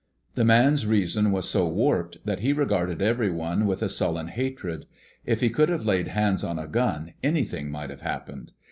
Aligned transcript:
The 0.33 0.43
man's 0.43 0.87
reason 0.87 1.31
was 1.31 1.47
so 1.47 1.67
warped 1.67 2.25
that 2.25 2.39
he 2.39 2.53
regarded 2.53 3.03
everyone 3.03 3.67
with 3.67 3.83
a 3.83 3.87
sullen 3.87 4.29
hatred. 4.29 4.87
If 5.27 5.41
he 5.41 5.51
could 5.51 5.69
have 5.69 5.85
laid 5.85 6.07
hands 6.07 6.43
on 6.43 6.57
a 6.57 6.65
gun, 6.67 7.13
anything 7.21 7.69
might 7.69 7.91
have 7.91 8.01
happened. 8.01 8.51